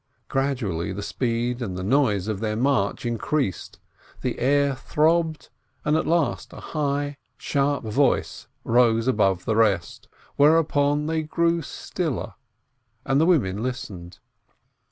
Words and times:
Gradually 0.29 0.91
the 0.91 1.03
speed 1.03 1.61
and 1.61 1.77
the 1.77 1.83
noise 1.83 2.27
of 2.27 2.39
their 2.39 2.55
march 2.55 3.05
increased, 3.05 3.79
the 4.21 4.39
air 4.39 4.73
throbbed, 4.73 5.49
and 5.85 5.95
at 5.95 6.07
last 6.07 6.51
a 6.53 6.59
high, 6.59 7.17
sharp 7.37 7.83
voice 7.83 8.47
rose 8.63 9.07
above 9.07 9.45
the 9.45 9.55
rest, 9.55 10.07
whereupon 10.37 11.05
they 11.05 11.21
grew 11.21 11.61
stiller, 11.61 12.33
and 13.05 13.21
the 13.21 13.27
women 13.27 13.61
listened. 13.61 14.17